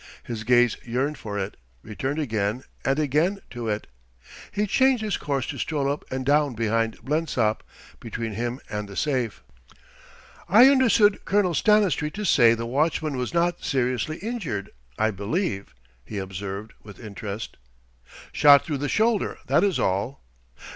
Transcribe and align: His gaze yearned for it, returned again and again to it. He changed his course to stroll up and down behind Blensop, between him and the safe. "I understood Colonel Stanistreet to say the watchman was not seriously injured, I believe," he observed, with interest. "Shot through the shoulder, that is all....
His 0.23 0.43
gaze 0.43 0.77
yearned 0.83 1.19
for 1.19 1.37
it, 1.37 1.57
returned 1.83 2.17
again 2.17 2.63
and 2.83 2.97
again 2.97 3.39
to 3.51 3.67
it. 3.69 3.85
He 4.51 4.65
changed 4.65 5.03
his 5.03 5.15
course 5.15 5.45
to 5.49 5.59
stroll 5.59 5.91
up 5.91 6.03
and 6.09 6.25
down 6.25 6.55
behind 6.55 6.97
Blensop, 7.05 7.61
between 7.99 8.31
him 8.33 8.59
and 8.67 8.89
the 8.89 8.95
safe. 8.95 9.43
"I 10.49 10.69
understood 10.69 11.23
Colonel 11.23 11.53
Stanistreet 11.53 12.15
to 12.15 12.25
say 12.25 12.55
the 12.55 12.65
watchman 12.65 13.15
was 13.15 13.31
not 13.31 13.63
seriously 13.63 14.17
injured, 14.17 14.71
I 14.97 15.11
believe," 15.11 15.75
he 16.03 16.17
observed, 16.17 16.73
with 16.81 16.99
interest. 16.99 17.57
"Shot 18.31 18.65
through 18.65 18.79
the 18.79 18.89
shoulder, 18.89 19.37
that 19.45 19.63
is 19.63 19.77
all.... 19.79 20.23